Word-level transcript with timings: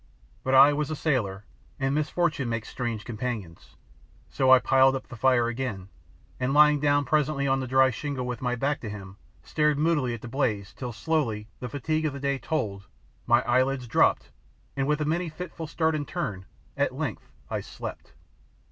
But 0.43 0.55
I 0.55 0.73
was 0.73 0.89
a 0.89 0.95
sailor, 0.95 1.43
and 1.79 1.93
misfortune 1.93 2.49
makes 2.49 2.69
strange 2.69 3.05
companions, 3.05 3.75
so 4.31 4.49
I 4.49 4.57
piled 4.57 4.95
up 4.95 5.05
the 5.09 5.15
fire 5.15 5.47
again, 5.47 5.89
and 6.39 6.55
lying 6.55 6.79
down 6.79 7.05
presently 7.05 7.47
on 7.47 7.59
the 7.59 7.67
dry 7.67 7.91
shingle 7.91 8.25
with 8.25 8.41
my 8.41 8.55
back 8.55 8.79
to 8.79 8.89
him 8.89 9.17
stared 9.43 9.77
moodily 9.77 10.15
at 10.15 10.21
the 10.23 10.27
blaze 10.27 10.73
till 10.73 10.91
slowly 10.91 11.49
the 11.59 11.69
fatigues 11.69 12.07
of 12.07 12.13
the 12.13 12.19
day 12.19 12.39
told, 12.39 12.87
my 13.27 13.43
eyelids 13.43 13.85
dropped 13.87 14.31
and, 14.75 14.87
with 14.87 15.05
many 15.05 15.27
a 15.27 15.29
fitful 15.29 15.67
start 15.67 15.93
and 15.93 16.07
turn, 16.07 16.47
at 16.75 16.95
length 16.95 17.29
I 17.51 17.61
slept. 17.61 18.13